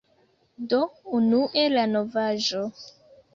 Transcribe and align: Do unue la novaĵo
Do 0.69 0.79
unue 1.17 1.67
la 1.75 1.85
novaĵo 1.93 2.65